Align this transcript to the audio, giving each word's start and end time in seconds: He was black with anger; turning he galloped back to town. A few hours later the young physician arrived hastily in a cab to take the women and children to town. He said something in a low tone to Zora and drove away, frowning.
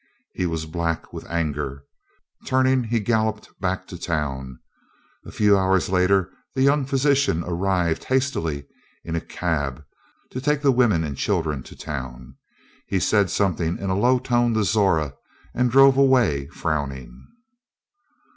He 0.33 0.47
was 0.47 0.65
black 0.65 1.13
with 1.13 1.29
anger; 1.29 1.83
turning 2.47 2.85
he 2.85 2.99
galloped 2.99 3.49
back 3.59 3.85
to 3.85 3.99
town. 3.99 4.57
A 5.27 5.31
few 5.31 5.55
hours 5.55 5.89
later 5.89 6.33
the 6.55 6.63
young 6.63 6.87
physician 6.87 7.43
arrived 7.45 8.05
hastily 8.05 8.65
in 9.05 9.15
a 9.15 9.21
cab 9.21 9.83
to 10.31 10.41
take 10.41 10.63
the 10.63 10.71
women 10.71 11.03
and 11.03 11.15
children 11.15 11.61
to 11.61 11.75
town. 11.75 12.33
He 12.87 12.99
said 12.99 13.29
something 13.29 13.77
in 13.77 13.91
a 13.91 13.95
low 13.95 14.17
tone 14.17 14.55
to 14.55 14.63
Zora 14.63 15.13
and 15.53 15.69
drove 15.69 15.97
away, 15.97 16.47
frowning. 16.47 17.27